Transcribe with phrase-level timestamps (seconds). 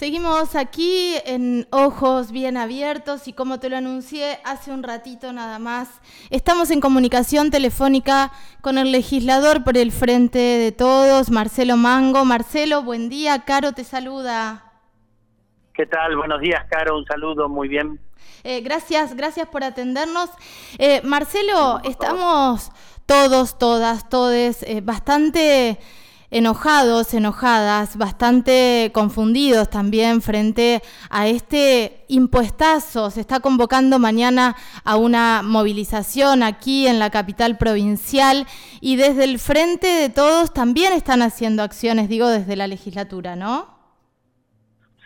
[0.00, 5.58] Seguimos aquí en Ojos Bien Abiertos y como te lo anuncié hace un ratito nada
[5.58, 8.32] más, estamos en comunicación telefónica
[8.62, 12.24] con el legislador por el Frente de Todos, Marcelo Mango.
[12.24, 14.72] Marcelo, buen día, Caro te saluda.
[15.74, 16.16] ¿Qué tal?
[16.16, 18.00] Buenos días, Caro, un saludo, muy bien.
[18.42, 20.30] Eh, gracias, gracias por atendernos.
[20.78, 22.72] Eh, Marcelo, estamos
[23.04, 25.78] todos, todas, todes eh, bastante
[26.30, 30.80] enojados, enojadas, bastante confundidos también frente
[31.10, 33.10] a este impuestazo.
[33.10, 38.46] Se está convocando mañana a una movilización aquí en la capital provincial
[38.80, 43.80] y desde el frente de todos también están haciendo acciones, digo, desde la legislatura, ¿no?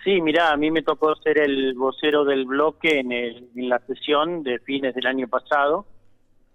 [0.04, 4.42] Sí, mira, a mí me tocó ser el vocero del bloque en, en la sesión
[4.42, 5.86] de fines del año pasado,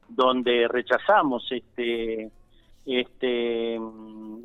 [0.07, 2.29] donde rechazamos este
[2.85, 3.79] este,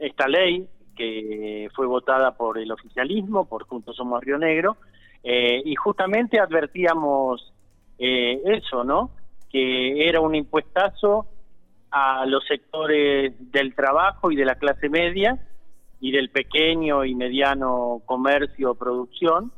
[0.00, 0.66] esta ley
[0.96, 4.76] que fue votada por el oficialismo, por Juntos Somos Río Negro,
[5.22, 7.52] eh, y justamente advertíamos
[7.98, 9.10] eh, eso, ¿no?
[9.50, 11.26] Que era un impuestazo
[11.90, 15.38] a los sectores del trabajo y de la clase media
[16.00, 19.52] y del pequeño y mediano comercio producción,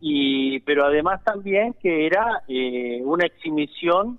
[0.00, 4.18] y, pero además también que era eh, una exhibición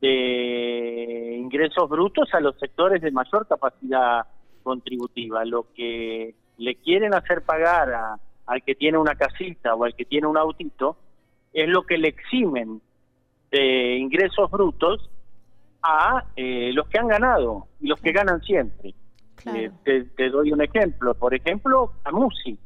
[0.00, 4.26] de ingresos brutos a los sectores de mayor capacidad
[4.62, 5.44] contributiva.
[5.44, 10.26] Lo que le quieren hacer pagar al que tiene una casita o al que tiene
[10.26, 10.96] un autito
[11.52, 12.80] es lo que le eximen
[13.50, 15.10] de ingresos brutos
[15.82, 18.94] a eh, los que han ganado y los que ganan siempre.
[19.54, 21.14] Eh, te, te, doy un ejemplo.
[21.14, 22.58] Por ejemplo, a MUSI,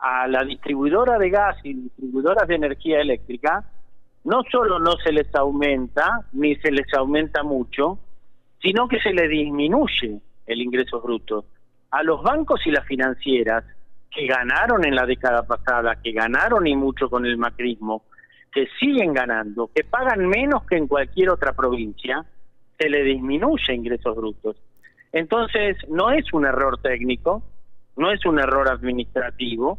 [0.00, 3.64] a la distribuidora de gas y distribuidoras de energía eléctrica,
[4.24, 7.98] no solo no se les aumenta, ni se les aumenta mucho,
[8.60, 11.46] sino que se les disminuye el ingreso bruto.
[11.90, 13.64] A los bancos y las financieras,
[14.10, 18.04] que ganaron en la década pasada, que ganaron y mucho con el macrismo,
[18.52, 22.24] que siguen ganando, que pagan menos que en cualquier otra provincia,
[22.78, 24.56] se le disminuye ingresos brutos.
[25.12, 27.42] Entonces, no es un error técnico,
[27.96, 29.78] no es un error administrativo,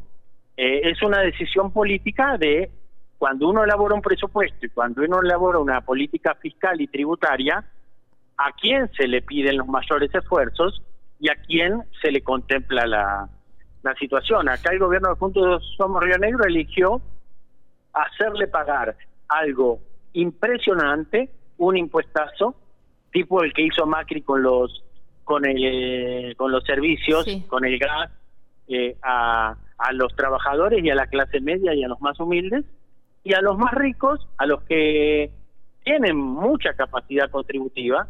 [0.57, 2.69] eh, es una decisión política de
[3.19, 7.63] cuando uno elabora un presupuesto y cuando uno elabora una política fiscal y tributaria,
[8.37, 10.81] a quién se le piden los mayores esfuerzos
[11.19, 13.29] y a quién se le contempla la,
[13.99, 14.47] situación.
[14.47, 17.01] Acá el gobierno de Juntos Somos Río Negro eligió
[17.91, 18.95] hacerle pagar
[19.27, 19.79] algo
[20.13, 22.55] impresionante, un impuestazo,
[23.11, 24.83] tipo el que hizo Macri con los
[25.23, 28.11] con el con los servicios, con el gas,
[28.67, 32.63] eh, a, a los trabajadores y a la clase media y a los más humildes,
[33.23, 35.31] y a los más ricos, a los que
[35.83, 38.07] tienen mucha capacidad contributiva,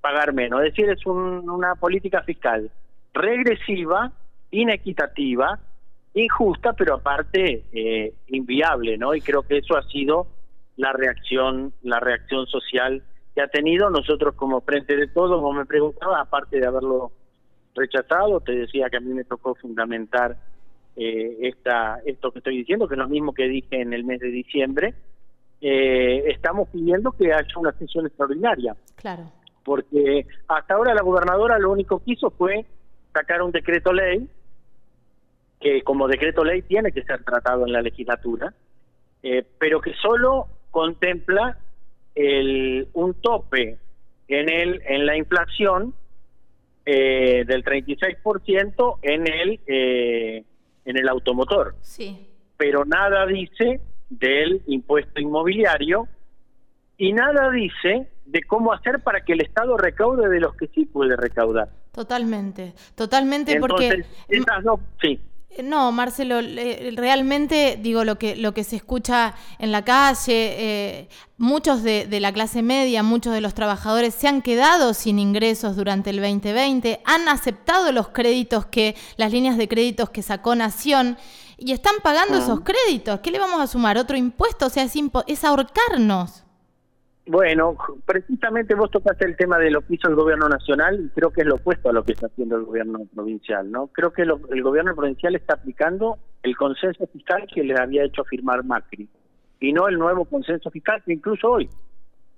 [0.00, 0.62] pagar menos.
[0.62, 2.70] Es decir, es una política fiscal
[3.12, 4.12] regresiva,
[4.50, 5.58] inequitativa,
[6.14, 9.14] injusta, pero aparte eh, inviable, ¿no?
[9.14, 10.26] Y creo que eso ha sido
[10.76, 13.02] la reacción, la reacción social
[13.34, 17.12] que ha tenido nosotros como frente de todos, como me preguntaba, aparte de haberlo
[17.74, 20.36] rechazado, te decía que a mí me tocó fundamentar
[21.02, 24.20] eh, esta, esto que estoy diciendo, que es lo mismo que dije en el mes
[24.20, 24.92] de diciembre,
[25.62, 28.76] eh, estamos pidiendo que haya una sesión extraordinaria.
[28.96, 29.32] Claro.
[29.64, 32.66] Porque hasta ahora la gobernadora lo único que hizo fue
[33.14, 34.28] sacar un decreto ley,
[35.58, 38.52] que como decreto ley tiene que ser tratado en la legislatura,
[39.22, 41.56] eh, pero que solo contempla
[42.14, 43.78] el, un tope
[44.28, 45.94] en, el, en la inflación
[46.84, 50.44] eh, del 36% en el eh,
[50.84, 51.74] en el automotor.
[51.80, 52.26] Sí.
[52.56, 56.08] Pero nada dice del impuesto inmobiliario
[56.98, 60.84] y nada dice de cómo hacer para que el Estado recaude de los que sí
[60.84, 61.68] puede recaudar.
[61.92, 64.04] Totalmente, totalmente porque...
[64.28, 65.18] Esas no, sí.
[65.64, 66.40] No, Marcelo,
[66.94, 72.32] realmente digo lo que, lo que se escucha en la calle, eh, muchos de, la
[72.32, 77.28] clase media, muchos de los trabajadores se han quedado sin ingresos durante el 2020, han
[77.28, 81.18] aceptado los créditos que, las líneas de créditos que sacó Nación
[81.58, 82.42] y están pagando ah.
[82.42, 83.20] esos créditos.
[83.20, 83.98] ¿Qué le vamos a sumar?
[83.98, 84.66] ¿Otro impuesto?
[84.66, 84.94] O sea, es,
[85.26, 86.44] es ahorcarnos.
[87.30, 91.30] Bueno, precisamente vos tocaste el tema de lo que hizo el gobierno nacional y creo
[91.30, 93.86] que es lo opuesto a lo que está haciendo el gobierno provincial, ¿no?
[93.86, 98.64] Creo que el gobierno provincial está aplicando el consenso fiscal que le había hecho firmar
[98.64, 99.08] Macri
[99.60, 101.70] y no el nuevo consenso fiscal que incluso hoy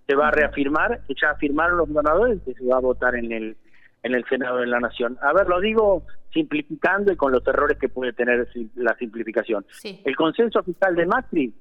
[0.07, 3.17] se va a reafirmar, que ya firmaron los gobernadores y que se va a votar
[3.17, 3.57] en el
[4.03, 5.17] en el Senado de la Nación.
[5.23, 6.03] A ver, lo digo
[6.35, 9.65] simplificando y con los errores que puede tener la simplificación.
[10.05, 11.55] El consenso fiscal de Macri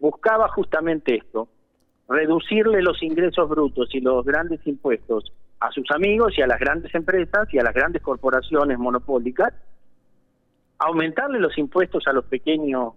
[0.00, 1.48] buscaba justamente esto,
[2.08, 6.94] reducirle los ingresos brutos y los grandes impuestos a sus amigos y a las grandes
[6.94, 9.52] empresas y a las grandes corporaciones monopólicas
[10.78, 12.94] aumentarle los impuestos a los pequeños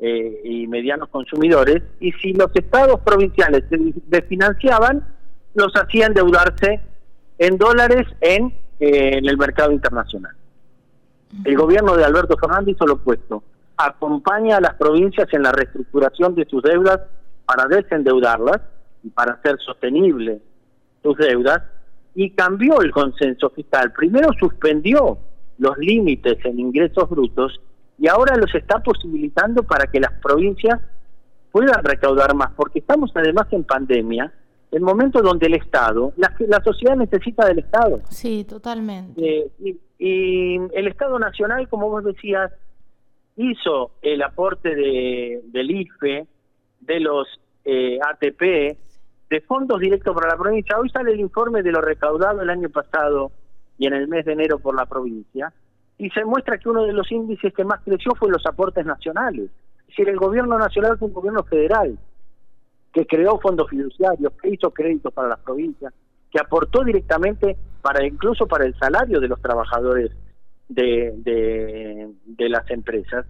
[0.00, 3.76] eh, y medianos consumidores y si los estados provinciales se
[4.06, 5.04] desfinanciaban,
[5.54, 6.80] los hacían endeudarse
[7.38, 8.46] en dólares en,
[8.80, 10.34] eh, en el mercado internacional.
[11.44, 13.42] El gobierno de Alberto Fernández hizo lo opuesto,
[13.76, 17.00] acompaña a las provincias en la reestructuración de sus deudas
[17.48, 18.60] para desendeudarlas
[19.02, 20.42] y para hacer sostenible
[21.02, 21.62] sus deudas
[22.14, 23.90] y cambió el consenso fiscal.
[23.92, 25.18] Primero suspendió
[25.56, 27.58] los límites en ingresos brutos
[27.98, 30.78] y ahora los está posibilitando para que las provincias
[31.50, 34.30] puedan recaudar más, porque estamos además en pandemia,
[34.70, 38.00] el momento donde el Estado, la, la sociedad necesita del Estado.
[38.10, 39.20] Sí, totalmente.
[39.24, 39.50] Eh,
[39.98, 42.52] y, el Estado Nacional, como vos decías,
[43.36, 46.26] hizo el aporte de, del IFE,
[46.88, 47.28] de los
[47.64, 48.76] eh, ATP,
[49.30, 50.78] de fondos directos para la provincia.
[50.78, 53.30] Hoy sale el informe de lo recaudado el año pasado
[53.78, 55.52] y en el mes de enero por la provincia,
[55.98, 59.50] y se muestra que uno de los índices que más creció fue los aportes nacionales.
[59.80, 61.96] Es decir, el gobierno nacional fue un gobierno federal
[62.92, 65.92] que creó fondos fiduciarios, que hizo créditos para las provincias,
[66.30, 70.10] que aportó directamente para incluso para el salario de los trabajadores
[70.68, 71.14] de,
[72.26, 73.26] de, las empresas.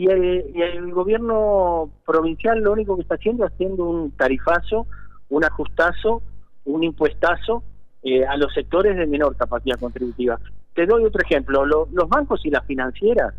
[0.00, 4.86] Y el, gobierno provincial lo único que está haciendo es haciendo un tarifazo
[5.28, 6.22] un ajustazo,
[6.64, 7.62] un impuestazo
[8.02, 10.40] eh, a los sectores de menor capacidad contributiva.
[10.74, 13.34] Te doy otro ejemplo, los bancos y las financieras,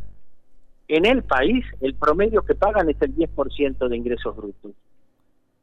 [0.87, 4.73] en el país el promedio que pagan es el 10% de ingresos brutos.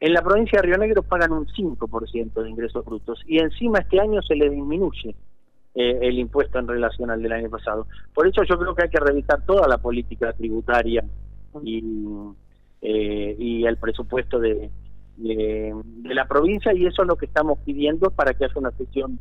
[0.01, 4.01] En la provincia de Río Negro pagan un 5% de ingresos brutos y encima este
[4.01, 5.15] año se le disminuye
[5.81, 7.87] eh, el impuesto en relación al del año pasado.
[8.13, 11.05] Por eso yo creo que hay que revisar toda la política tributaria
[11.63, 11.85] y,
[12.83, 14.73] eh, y el presupuesto de,
[15.19, 15.73] de,
[16.03, 19.21] la provincia y eso es lo que estamos pidiendo para que haya una sesión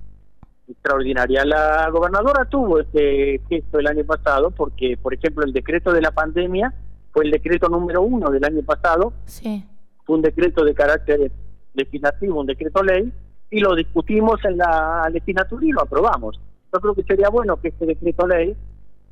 [0.67, 1.45] extraordinaria.
[1.45, 6.09] La gobernadora tuvo este gesto el año pasado porque, por ejemplo, el decreto de la
[6.09, 6.73] pandemia
[7.11, 9.13] fue el decreto número uno del año pasado.
[9.25, 9.63] Sí.
[10.05, 11.31] Fue un decreto de carácter
[11.75, 13.13] legislativo, un decreto ley,
[13.51, 16.39] y lo discutimos en la legislatura y lo aprobamos.
[16.73, 18.55] Yo creo que sería bueno que este decreto ley,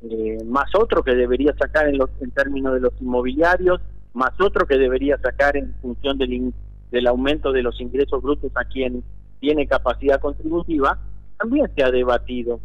[0.02, 3.80] eh, más otro que debería sacar en, los, en términos de los inmobiliarios,
[4.12, 6.52] más otro que debería sacar en función del
[6.90, 9.02] del aumento de los ingresos brutos a quien
[9.40, 10.98] tiene capacidad contributiva,
[11.36, 12.60] también se ha debatido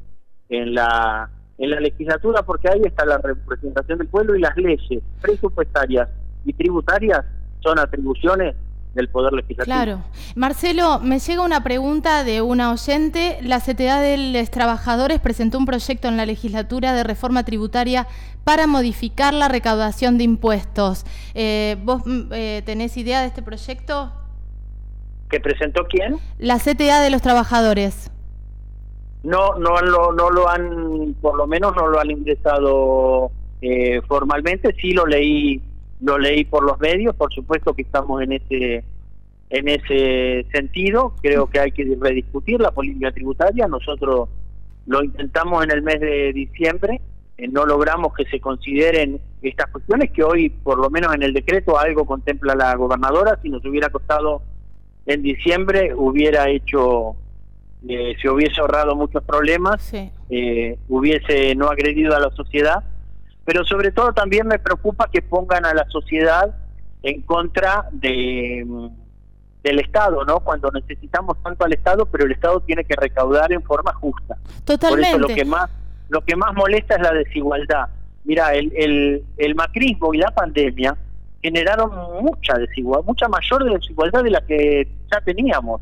[0.50, 5.04] en la en la legislatura porque ahí está la representación del pueblo y las leyes
[5.22, 6.10] presupuestarias
[6.44, 7.24] y tributarias
[7.60, 8.56] son atribuciones
[8.94, 9.74] del Poder Legislativo.
[9.74, 10.04] Claro.
[10.36, 13.40] Marcelo, me llega una pregunta de una oyente.
[13.42, 18.08] La CTA de los Trabajadores presentó un proyecto en la legislatura de reforma tributaria
[18.44, 21.06] para modificar la recaudación de impuestos.
[21.34, 24.12] Eh, ¿Vos mm, eh, tenés idea de este proyecto?
[25.30, 26.18] ¿Que presentó quién?
[26.38, 28.12] La CTA de los Trabajadores.
[29.24, 34.76] No, no lo, no lo han, por lo menos no lo han ingresado eh, formalmente.
[34.82, 35.62] Sí lo leí
[36.02, 38.84] lo leí por los medios, por supuesto que estamos en ese
[39.52, 44.30] en ese sentido, creo que hay que rediscutir la política tributaria, nosotros
[44.86, 47.02] lo intentamos en el mes de diciembre,
[47.38, 51.34] eh, no logramos que se consideren estas cuestiones que hoy, por lo menos en el
[51.34, 54.42] decreto, algo contempla la gobernadora, si nos hubiera costado
[55.06, 57.16] en diciembre, hubiera hecho,
[57.90, 62.86] eh, se hubiese ahorrado muchos problemas, eh, hubiese no agredido a la sociedad,
[63.46, 66.56] pero sobre todo también me preocupa que pongan a la sociedad
[67.04, 68.66] en contra de
[69.64, 70.40] del Estado, ¿no?
[70.40, 74.36] Cuando necesitamos tanto al Estado, pero el Estado tiene que recaudar en forma justa.
[74.66, 75.12] Totalmente.
[75.12, 75.70] Por eso lo que más
[76.10, 77.88] lo que más molesta es la desigualdad.
[78.24, 80.98] Mira, el, el, el macrismo y la pandemia
[81.42, 81.90] generaron
[82.22, 85.82] mucha desigualdad, mucha mayor desigualdad de la que ya teníamos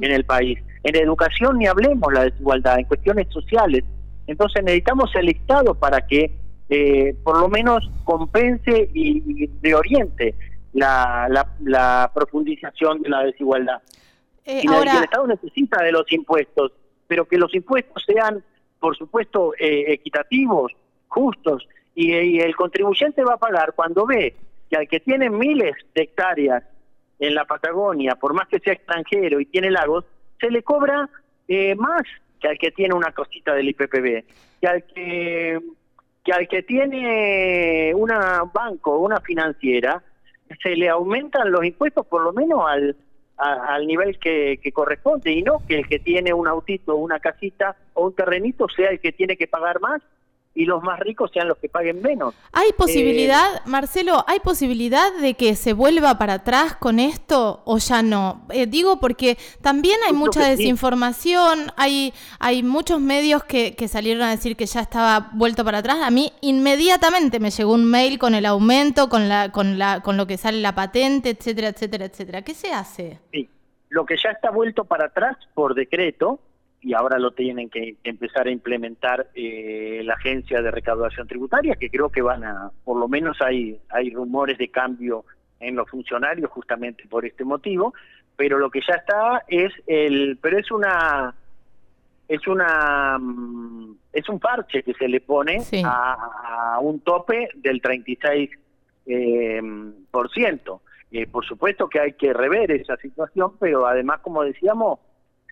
[0.00, 0.58] en el país.
[0.82, 3.84] En educación ni hablemos la desigualdad, en cuestiones sociales.
[4.26, 6.34] Entonces necesitamos el Estado para que
[6.68, 10.34] eh, por lo menos compense y, reoriente
[10.72, 13.80] la, la, profundización de la desigualdad.
[14.44, 16.72] Eh, y el Estado necesita de los impuestos,
[17.06, 18.42] pero que los impuestos sean,
[18.80, 20.72] por supuesto, eh, equitativos,
[21.06, 24.34] justos, y, y, el contribuyente va a pagar cuando ve
[24.68, 26.64] que al que tiene miles de hectáreas
[27.20, 30.04] en la Patagonia, por más que sea extranjero y tiene lagos,
[30.40, 31.08] se le cobra
[31.76, 32.02] más
[32.40, 34.24] que al que tiene una cosita del IPPB,
[34.60, 35.60] que al que
[36.26, 40.02] que al que tiene una banco o una financiera
[40.60, 42.96] se le aumentan los impuestos por lo menos al,
[43.36, 48.06] al nivel que, corresponde y no que el que tiene un autito, una casita o
[48.06, 50.02] un terrenito sea el que tiene que pagar más
[50.56, 52.34] y los más ricos sean los que paguen menos.
[52.50, 58.02] ¿Hay posibilidad, Marcelo, hay posibilidad de que se vuelva para atrás con esto o ya
[58.02, 58.46] no?
[58.48, 64.30] Eh, digo porque también hay mucha desinformación, hay, hay muchos medios que, que, salieron a
[64.30, 65.98] decir que ya estaba vuelto para atrás.
[66.02, 70.16] A mí inmediatamente me llegó un mail con el aumento, con, la, con, la, con
[70.16, 72.40] lo que sale la patente, etcétera, etcétera, etcétera.
[72.40, 73.18] ¿Qué se hace?
[73.30, 73.50] Sí,
[73.90, 76.40] lo que ya está vuelto para atrás por decreto
[76.86, 81.90] y ahora lo tienen que empezar a implementar eh, la agencia de recaudación tributaria, que
[81.90, 85.24] creo que van a, por lo menos hay, hay rumores de cambio
[85.58, 87.92] en los funcionarios justamente por este motivo,
[88.36, 91.34] pero lo que ya está es el, pero es una,
[92.28, 98.48] es una, mm, es un parche que se le pone a, un tope del 36
[99.06, 99.60] eh,
[100.08, 100.82] por ciento.
[101.10, 105.00] Eh, por supuesto que hay que rever esa situación, pero además, como decíamos,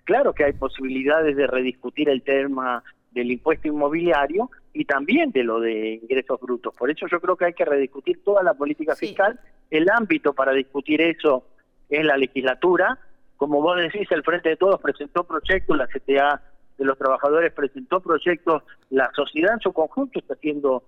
[0.05, 5.59] claro que hay posibilidades de rediscutir el tema del impuesto inmobiliario y también de lo
[5.59, 6.73] de ingresos brutos.
[6.75, 9.39] Por eso yo creo que hay que rediscutir toda la política fiscal.
[9.69, 11.45] El ámbito para discutir eso
[11.89, 12.97] es la legislatura.
[13.37, 16.41] Como vos decís, el Frente de Todos presentó proyectos, la CTA
[16.77, 20.83] de los trabajadores presentó proyectos, la sociedad en su conjunto está haciendo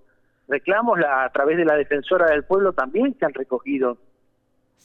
[0.47, 3.97] reclamos, la, a través de la Defensora del Pueblo también se han recogido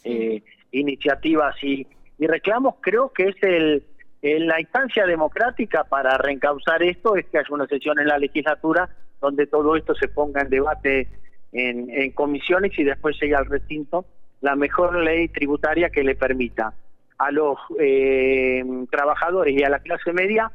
[0.04, 1.86] eh, iniciativas y,
[2.18, 2.76] y reclamos.
[2.80, 3.84] Creo que es el
[4.22, 8.88] en la instancia democrática para reencauzar esto es que haya una sesión en la legislatura
[9.20, 11.08] donde todo esto se ponga en debate
[11.50, 14.06] en, comisiones y después llegue al recinto
[14.40, 16.72] la mejor ley tributaria que le permita
[17.18, 20.50] a los eh, trabajadores y a la clase media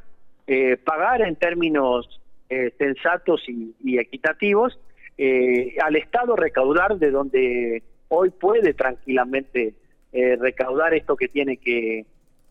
[0.46, 4.78] eh, pagar en términos eh, sensatos y, equitativos,
[5.82, 9.74] al Estado recaudar de donde hoy puede tranquilamente
[10.12, 12.06] recaudar esto que tiene que,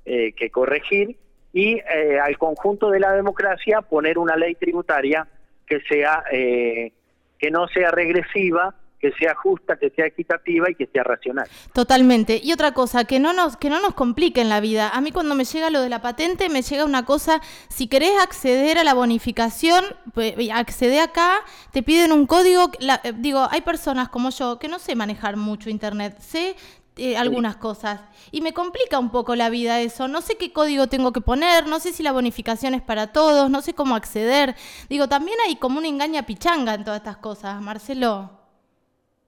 [0.09, 1.17] eh, que corregir
[1.51, 5.27] y eh, al conjunto de la democracia poner una ley tributaria
[5.65, 6.93] que sea eh,
[7.37, 11.47] que no sea regresiva que sea justa, que sea equitativa y que sea racional.
[11.73, 12.39] Totalmente.
[12.41, 14.89] Y otra cosa, que no nos que no nos complique en la vida.
[14.89, 18.13] A mí cuando me llega lo de la patente me llega una cosa, si querés
[18.21, 19.83] acceder a la bonificación,
[20.13, 22.71] pues, accede acá, te piden un código,
[23.15, 26.55] digo, hay personas como yo que no sé manejar mucho internet, sé
[26.97, 28.01] eh, algunas cosas.
[28.31, 30.07] Y me complica un poco la vida eso.
[30.07, 33.49] No sé qué código tengo que poner, no sé si la bonificación es para todos,
[33.49, 34.55] no sé cómo acceder.
[34.89, 38.31] Digo, también hay como una engaña pichanga en todas estas cosas, Marcelo.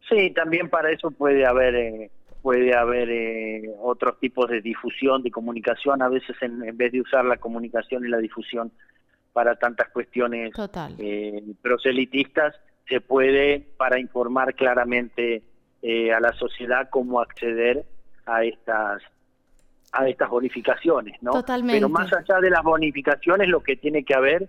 [0.10, 1.76] Sí, también para eso puede haber...
[1.76, 2.12] Eh,
[2.42, 7.26] puede haber eh, otros tipos de difusión, de comunicación, a veces en, vez de usar
[7.26, 8.72] la comunicación y la difusión
[9.34, 10.54] para tantas cuestiones
[11.62, 12.56] proselitistas,
[12.88, 15.44] se puede para informar claramente
[15.82, 17.86] eh, a la sociedad cómo acceder
[18.26, 19.02] a estas
[19.92, 21.32] a estas bonificaciones, ¿no?
[21.32, 21.78] Totalmente.
[21.78, 24.48] Pero más allá de las bonificaciones, lo que tiene que haber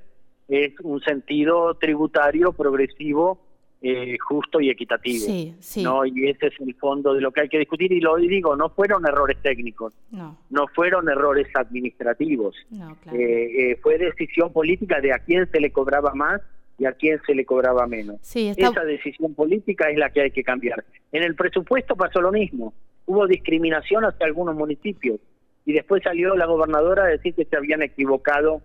[0.49, 3.39] es un sentido tributario progresivo,
[3.81, 5.25] eh, justo y equitativo.
[5.25, 5.83] Sí, sí.
[5.83, 6.05] ¿no?
[6.05, 7.91] Y ese es el fondo de lo que hay que discutir.
[7.93, 12.55] Y lo digo, no fueron errores técnicos, no, no fueron errores administrativos.
[12.71, 13.19] No, claro.
[13.19, 16.43] eh, fue decisión política de a quién se le cobraba más
[16.81, 18.17] y a quién se le cobraba menos.
[18.35, 20.83] Esa decisión política es la que hay que cambiar.
[21.13, 22.73] En el presupuesto pasó lo mismo.
[23.05, 25.21] Hubo discriminación hacia algunos municipios
[25.67, 28.63] y después salió la gobernadora a decir que se habían equivocado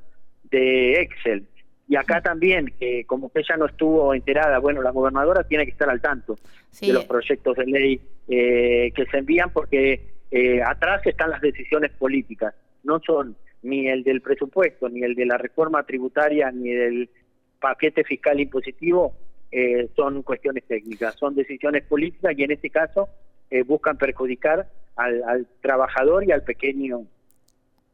[0.50, 1.46] de Excel.
[1.90, 5.72] Y acá también, que como que ella no estuvo enterada, bueno, la gobernadora tiene que
[5.72, 6.38] estar al tanto
[6.80, 11.92] de los proyectos de ley eh, que se envían porque eh, atrás están las decisiones
[11.92, 12.56] políticas,
[12.86, 17.10] no son ni el del presupuesto, ni el de la reforma tributaria, ni del
[17.60, 19.14] paquete fiscal impositivo
[19.52, 23.10] eh, son cuestiones técnicas, son decisiones políticas y en este caso
[23.50, 27.06] eh, buscan perjudicar al, trabajador y al pequeño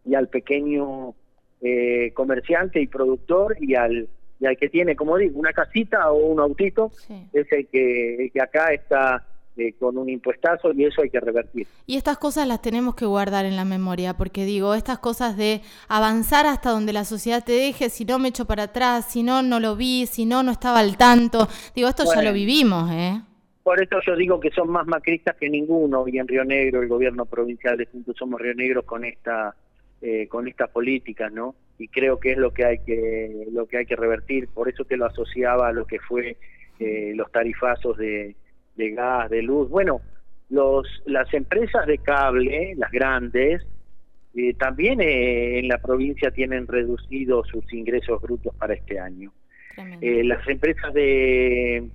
[0.05, 1.13] y al pequeño
[1.61, 6.25] eh, comerciante y productor y al y al que tiene, como digo, una casita o
[6.25, 6.91] un autito,
[7.31, 9.27] es el que, el que acá está
[9.61, 11.67] eh, con un impuestazo y eso hay que revertir.
[11.85, 15.61] Y estas cosas las tenemos que guardar en la memoria, porque digo, estas cosas de
[15.87, 19.41] avanzar hasta donde la sociedad te deje, si no me echo para atrás, si no,
[19.41, 23.21] no lo vi, si no, no estaba al tanto, digo, esto ya lo vivimos, ¿eh?
[23.63, 26.87] Por eso yo digo que son más macristas que ninguno y en Río Negro el
[26.87, 29.55] gobierno provincial de Juntos Somos Río Negro con esta
[30.01, 31.53] eh, con estas políticas, ¿no?
[31.77, 34.47] Y creo que es lo que hay que lo que hay que revertir.
[34.47, 36.37] Por eso te lo asociaba a lo que fue
[36.79, 38.35] eh, los tarifazos de
[38.75, 39.69] de gas, de luz.
[39.69, 40.01] Bueno,
[40.49, 43.61] los, las empresas de cable, las grandes,
[44.35, 49.31] eh, también eh, en la provincia tienen reducido sus ingresos brutos para este año.
[50.01, 51.89] Eh, las empresas de,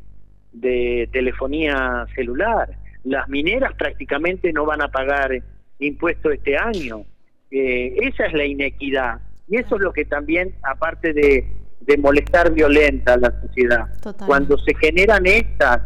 [0.53, 2.71] de telefonía celular,
[3.05, 5.31] las mineras prácticamente no van a pagar
[5.79, 7.05] impuestos este año.
[7.51, 9.21] esa es la inequidad.
[9.49, 11.47] Y eso es lo que también, aparte de,
[11.81, 13.87] de molestar violenta a la sociedad.
[14.27, 15.81] Cuando se generan estas,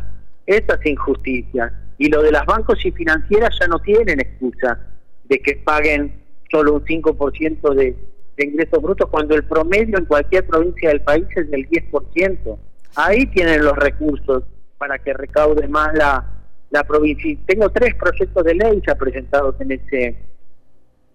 [0.56, 4.78] estas injusticias, y lo de las bancos y financieras ya no tienen excusa
[5.24, 6.12] de que paguen
[6.50, 7.96] solo un 5% de,
[8.36, 12.58] de ingresos brutos, cuando el promedio en cualquier provincia del país es del 10%.
[12.96, 14.44] Ahí tienen los recursos
[14.78, 16.24] para que recaude más la,
[16.70, 17.36] la provincia.
[17.46, 20.16] Tengo tres proyectos de ley ya presentados en ese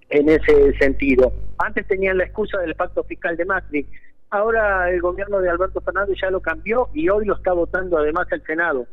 [0.10, 1.34] en ese sentido.
[1.58, 3.88] Antes tenían la excusa del pacto fiscal de Macri.
[4.30, 8.28] Ahora el gobierno de Alberto Fernández ya lo cambió y hoy lo está votando además
[8.32, 8.86] el Senado.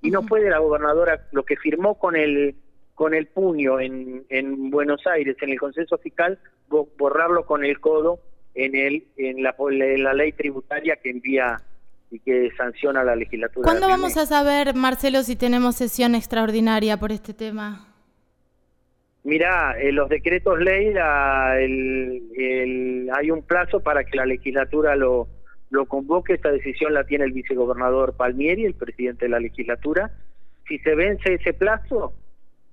[0.00, 2.56] Y no puede la gobernadora, lo que firmó con el
[2.94, 6.38] con el puño en, en Buenos Aires, en el consenso fiscal,
[6.68, 8.18] borrarlo con el codo
[8.54, 11.62] en el en la, en la ley tributaria que envía
[12.10, 13.64] y que sanciona la legislatura.
[13.64, 17.88] ¿Cuándo vamos a saber, Marcelo, si tenemos sesión extraordinaria por este tema?
[19.24, 20.86] Mirá, en los decretos ley
[21.58, 25.28] el, hay un plazo para que la legislatura lo,
[25.70, 26.34] lo convoque.
[26.34, 30.10] Esta decisión la tiene el vicegobernador Palmieri, el presidente de la legislatura.
[30.66, 32.12] Si se vence ese plazo,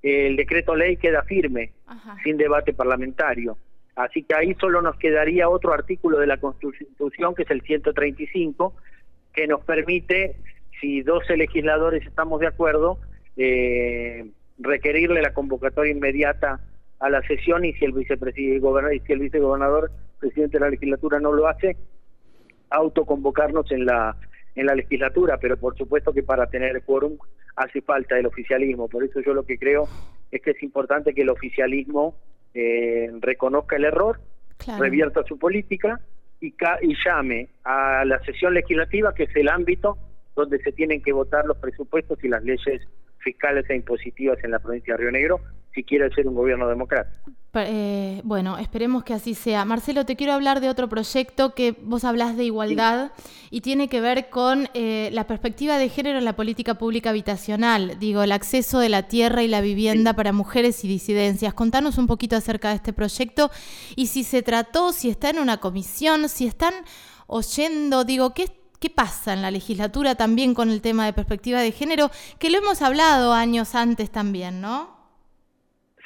[0.02, 1.72] el decreto ley queda firme,
[2.24, 3.58] sin debate parlamentario.
[3.96, 8.76] Así que ahí solo nos quedaría otro artículo de la Constitución, que es el 135,
[9.34, 10.36] que nos permite,
[10.82, 13.00] si 12 legisladores estamos de acuerdo,
[13.38, 16.60] eh, requerirle la convocatoria inmediata
[17.00, 21.20] a la sesión y si el vicepresidente y si el vicegobernador presidente de la legislatura
[21.20, 21.78] no lo hace
[22.70, 24.16] autoconvocarnos en la
[24.56, 27.18] en la legislatura pero por supuesto que para tener quórum
[27.56, 28.88] hace falta el oficialismo.
[28.88, 29.88] Por eso yo lo que creo
[30.32, 32.16] es que es importante que el oficialismo
[32.54, 34.20] eh, reconozca el error
[34.80, 36.00] revierta su política
[36.40, 39.98] y, y llame a la sesión legislativa que es el ámbito
[40.36, 42.82] donde se tienen que votar los presupuestos y las leyes
[43.20, 45.40] fiscales e impositivas en la provincia de Río Negro
[45.76, 47.32] si quiere ser un gobierno democrático.
[47.54, 49.64] Eh, bueno, esperemos que así sea.
[49.64, 53.12] Marcelo, te quiero hablar de otro proyecto que vos hablas de igualdad
[53.50, 57.98] y tiene que ver con eh, la perspectiva de género en la política pública habitacional,
[58.00, 61.54] digo, el acceso de la tierra y la vivienda para mujeres y disidencias.
[61.54, 63.52] Contanos un poquito acerca de este proyecto
[63.96, 66.74] y si se trató, si está en una comisión, si están
[67.28, 71.72] oyendo, digo, ¿qué ¿Qué pasa en la legislatura también con el tema de perspectiva de
[71.72, 72.12] género?
[72.38, 74.95] Que lo hemos hablado años antes también, ¿no?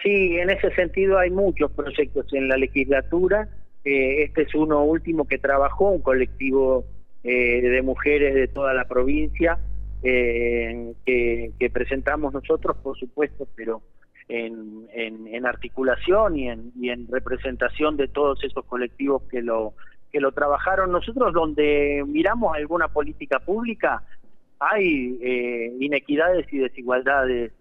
[0.04, 3.50] Sí, en ese sentido hay muchos proyectos en la legislatura.
[3.84, 6.86] Eh, este es uno último que trabajó un colectivo
[7.24, 9.60] eh, de mujeres de toda la provincia
[10.04, 13.82] eh, que, presentamos nosotros, por supuesto, pero
[14.30, 19.74] en, en, articulación y en, y en representación de todos esos colectivos que lo
[20.12, 24.04] que lo trabajaron nosotros, donde miramos alguna política pública,
[24.60, 27.52] hay eh, inequidades y desigualdades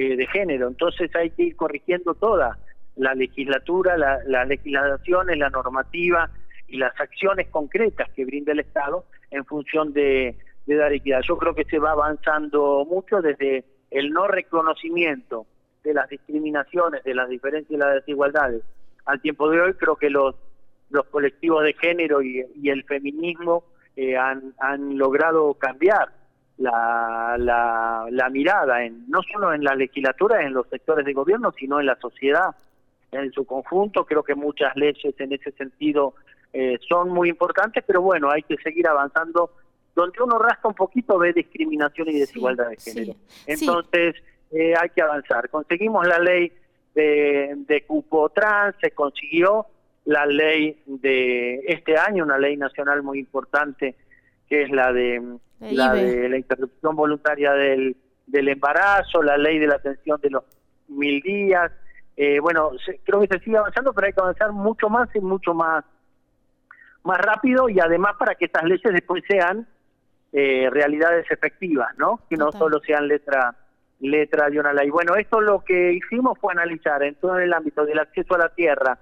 [0.00, 2.56] eh, de género, entonces hay que ir corrigiendo toda
[2.94, 6.30] la legislatura, la, las legislaciones, la normativa
[6.68, 11.22] y las acciones concretas que brinda el Estado en función de, dar equidad.
[11.22, 15.46] Yo creo que se va avanzando mucho desde el no reconocimiento
[15.82, 18.62] de las discriminaciones, de las diferencias y las desigualdades.
[19.04, 20.36] Al tiempo de hoy creo que los
[20.90, 23.64] los colectivos de género y, el feminismo
[23.96, 26.17] eh, han logrado cambiar
[26.58, 27.36] la,
[28.10, 31.86] la, mirada, en, no solo en la legislatura, en los sectores de gobierno, sino en
[31.86, 32.54] la sociedad
[33.12, 34.04] en su conjunto.
[34.04, 36.14] Creo que muchas leyes en ese sentido
[36.52, 39.50] eh, son muy importantes, pero bueno, hay que seguir avanzando.
[39.94, 43.14] Donde uno rasca un poquito ve discriminación y desigualdad de género.
[43.46, 44.14] Entonces,
[44.52, 45.48] eh, hay que avanzar.
[45.50, 46.52] Conseguimos la ley
[46.94, 49.66] de, de cupo trans, se consiguió,
[50.04, 53.96] la ley de este año, una ley nacional muy importante,
[54.48, 55.22] que es la de
[55.60, 60.44] la, de la interrupción voluntaria del, del embarazo, la ley de la atención de los
[60.88, 61.70] mil días.
[62.16, 62.70] Eh, bueno,
[63.04, 65.84] creo que se sigue avanzando, pero hay que avanzar mucho más y mucho más,
[67.04, 69.66] más rápido y además para que estas leyes después sean
[70.32, 72.20] eh, realidades efectivas, ¿no?
[72.28, 73.54] Que no solo sean letra
[74.00, 74.90] letra de una ley.
[74.90, 78.48] Bueno, esto lo que hicimos fue analizar en todo el ámbito del acceso a la
[78.50, 78.98] tierra,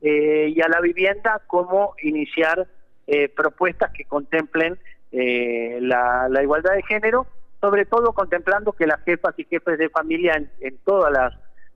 [0.00, 2.66] eh, y a la vivienda cómo iniciar
[3.08, 4.78] eh, propuestas que contemplen
[5.10, 7.26] eh, la, igualdad de género,
[7.60, 11.10] sobre todo contemplando que las jefas y jefes de familia en, en todos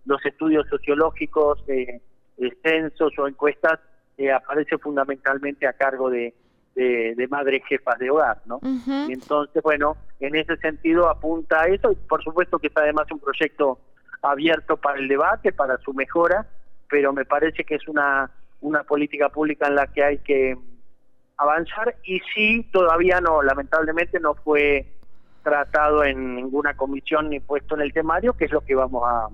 [0.05, 1.65] los estudios sociológicos,
[2.63, 3.81] censos o encuestas
[4.35, 6.35] aparece fundamentalmente a cargo de,
[6.77, 8.61] de, madres jefas de hogar, ¿no?
[8.63, 13.11] y entonces, bueno, en ese sentido apunta a eso y por supuesto que está además
[13.11, 13.81] un proyecto
[14.23, 16.47] abierto para el debate, para su mejora
[16.93, 20.59] pero me parece que es una, una política pública en la que hay que
[21.43, 24.87] avanzar y sí, todavía no, lamentablemente no fue
[25.43, 29.29] tratado en ninguna comisión ni puesto en el temario, que es lo que vamos a,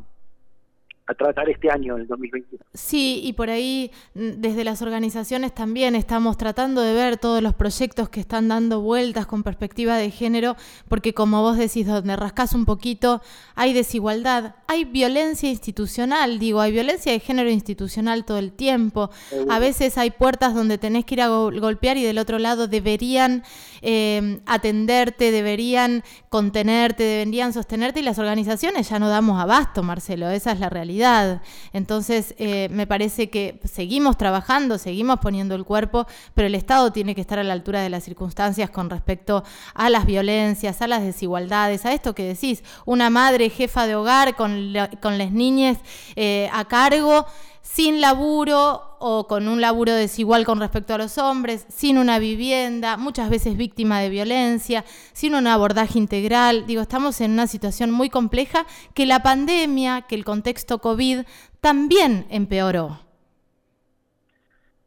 [1.08, 2.64] a tratar este año, el 2021.
[2.74, 7.54] Sí, y por ahí mm, desde las organizaciones también estamos tratando de ver todos los
[7.54, 10.56] proyectos que están dando vueltas con perspectiva de género,
[10.88, 13.22] porque como vos decís, donde rascás un poquito,
[13.54, 19.08] hay desigualdad, hay violencia institucional, digo, hay violencia de género institucional todo el tiempo.
[19.48, 23.44] A veces hay puertas donde tenés que ir a golpear y del otro lado deberían
[23.80, 30.52] eh, atenderte, deberían contenerte, deberían sostenerte y las organizaciones ya no damos abasto, Marcelo, esa
[30.52, 31.40] es la realidad.
[31.72, 37.14] Entonces, eh, me parece que seguimos trabajando, seguimos poniendo el cuerpo, pero el Estado tiene
[37.14, 41.02] que estar a la altura de las circunstancias con respecto a las violencias, a las
[41.02, 44.57] desigualdades, a esto que decís, una madre jefa de hogar con,
[45.00, 45.78] con las niñas
[46.16, 47.26] eh, a cargo
[47.68, 52.96] sin laburo o con un laburo desigual con respecto a los hombres, sin una vivienda,
[52.96, 56.66] muchas veces víctima de violencia, sin un abordaje integral.
[56.66, 61.20] Digo, estamos en una situación muy compleja que la pandemia, que el contexto COVID
[61.60, 63.00] también empeoró.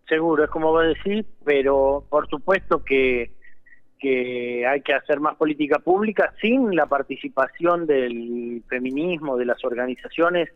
[0.10, 3.32] Seguro, es como vos decís, pero por supuesto que,
[4.02, 10.50] que hay que hacer más política pública sin la participación del feminismo, de las organizaciones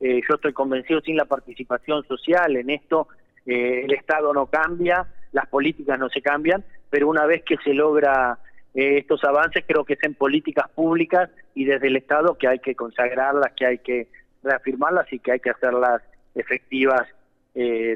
[0.00, 3.08] eh, yo estoy convencido sin la participación social en esto,
[3.46, 7.74] eh, el Estado no cambia, las políticas no se cambian, pero una vez que se
[7.74, 8.38] logra
[8.74, 12.60] eh, estos avances, creo que es en políticas públicas y desde el Estado que hay
[12.60, 14.08] que consagrarlas, que hay que
[14.44, 16.02] reafirmarlas y que hay que hacerlas
[16.34, 17.02] efectivas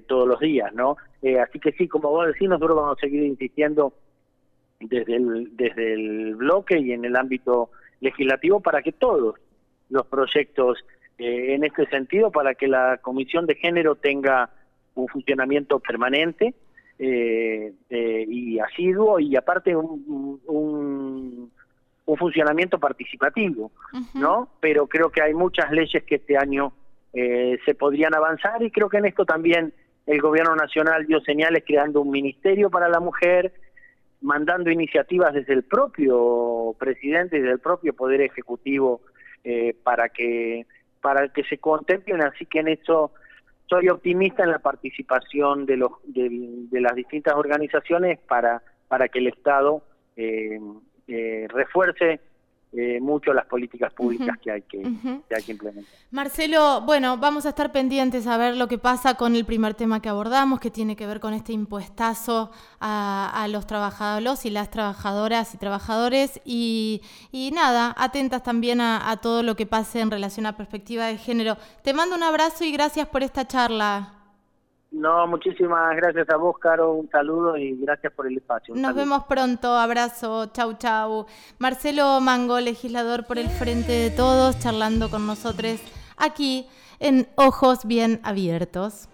[0.09, 0.97] todos los días, ¿no?
[1.41, 3.93] así que sí, como vos decís, nosotros vamos a seguir insistiendo
[4.89, 9.37] desde el, desde el bloque y en el ámbito legislativo para que todos
[9.89, 10.85] los proyectos
[11.19, 14.51] eh, en este sentido para que la Comisión de Género tenga
[14.95, 16.55] un funcionamiento permanente
[16.99, 21.53] eh, eh, y asiduo y aparte un, un,
[22.19, 23.73] funcionamiento participativo,
[24.13, 24.51] ¿no?
[24.61, 26.75] Pero creo que hay muchas leyes que este año
[27.11, 29.73] se podrían avanzar y creo que en esto también
[30.07, 33.53] el gobierno nacional dio señales creando un ministerio para la mujer,
[34.23, 39.01] mandando iniciativas desde el propio presidente desde el propio poder ejecutivo
[39.85, 40.67] para que
[41.03, 43.13] para que se contemplen, así que en eso
[43.69, 49.27] soy optimista en la participación de, los, de, las distintas organizaciones para, para que el
[49.29, 49.83] Estado
[50.17, 50.61] eh,
[51.09, 52.21] eh, refuerce
[52.75, 55.93] eh, mucho las políticas públicas que, hay que, hay que implementar.
[56.11, 60.01] Marcelo, bueno, vamos a estar pendientes a ver lo que pasa con el primer tema
[60.01, 65.55] que abordamos, que tiene que ver con este impuestazo a, los trabajadores y las trabajadoras
[65.55, 66.41] y trabajadores.
[66.47, 67.03] Y,
[67.53, 71.59] nada, atentas también a, a todo lo que pase en relación a perspectiva de género.
[71.83, 74.22] Te mando un abrazo y gracias por esta charla.
[74.93, 76.93] No, muchísimas gracias a vos, Caro.
[76.93, 78.75] Un saludo y gracias por el espacio.
[78.75, 79.75] Nos vemos pronto.
[79.75, 80.47] Abrazo.
[80.53, 81.27] Chau, chau.
[81.59, 85.81] Marcelo Mango, legislador por el Frente de Todos, charlando con nosotros
[86.19, 86.67] aquí
[87.01, 89.09] en Ojos Bien Abiertos.